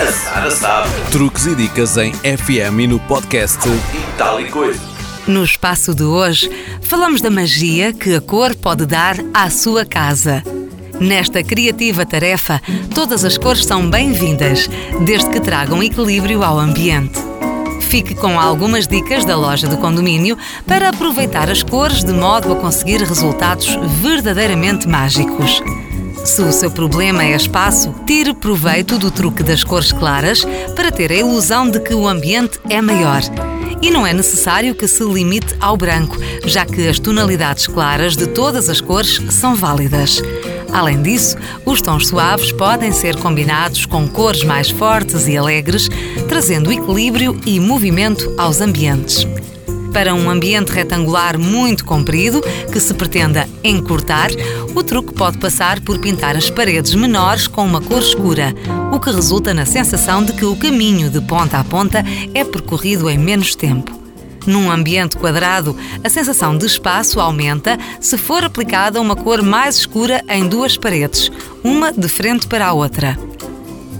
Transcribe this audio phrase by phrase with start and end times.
[0.00, 0.90] A Sara sabe.
[1.12, 4.80] Truques e dicas em FM e no podcast E tal e coisa.
[5.26, 6.50] No espaço de hoje,
[6.80, 10.42] falamos da magia que a cor pode dar à sua casa.
[11.00, 12.60] Nesta criativa tarefa,
[12.92, 14.68] todas as cores são bem-vindas,
[15.04, 17.20] desde que tragam equilíbrio ao ambiente.
[17.82, 20.36] Fique com algumas dicas da loja do condomínio
[20.66, 25.62] para aproveitar as cores de modo a conseguir resultados verdadeiramente mágicos.
[26.24, 30.42] Se o seu problema é espaço, tire proveito do truque das cores claras
[30.74, 33.20] para ter a ilusão de que o ambiente é maior.
[33.82, 36.16] E não é necessário que se limite ao branco,
[36.46, 40.22] já que as tonalidades claras de todas as cores são válidas.
[40.72, 45.90] Além disso, os tons suaves podem ser combinados com cores mais fortes e alegres,
[46.26, 49.26] trazendo equilíbrio e movimento aos ambientes.
[49.94, 54.28] Para um ambiente retangular muito comprido, que se pretenda encurtar,
[54.74, 58.52] o truque pode passar por pintar as paredes menores com uma cor escura,
[58.92, 63.08] o que resulta na sensação de que o caminho de ponta a ponta é percorrido
[63.08, 63.96] em menos tempo.
[64.44, 70.24] Num ambiente quadrado, a sensação de espaço aumenta se for aplicada uma cor mais escura
[70.28, 71.30] em duas paredes,
[71.62, 73.16] uma de frente para a outra.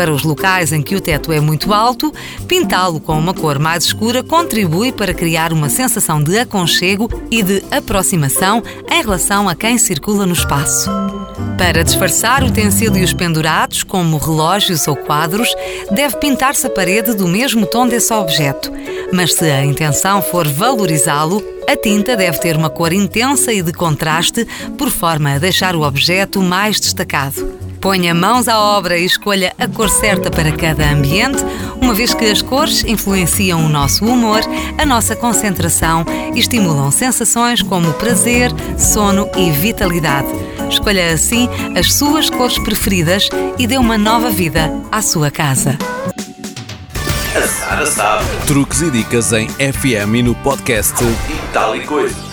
[0.00, 2.10] Para os locais em que o teto é muito alto,
[2.48, 7.62] pintá-lo com uma cor mais escura contribui para criar uma sensação de aconchego e de
[7.70, 10.88] aproximação em relação a quem circula no espaço.
[11.58, 15.54] Para disfarçar utensílios pendurados, como relógios ou quadros,
[15.90, 18.72] deve pintar-se a parede do mesmo tom desse objeto.
[19.12, 23.74] Mas se a intenção for valorizá-lo, a tinta deve ter uma cor intensa e de
[23.74, 24.48] contraste,
[24.78, 27.49] por forma a deixar o objeto mais destacado.
[27.80, 31.42] Ponha mãos à obra e escolha a cor certa para cada ambiente,
[31.80, 34.40] uma vez que as cores influenciam o nosso humor,
[34.76, 40.28] a nossa concentração e estimulam sensações como prazer, sono e vitalidade.
[40.68, 45.78] Escolha assim as suas cores preferidas e dê uma nova vida à sua casa.
[47.34, 48.26] A Sara sabe.
[48.46, 52.29] Truques e dicas em FM e no podcast E tal e coisa.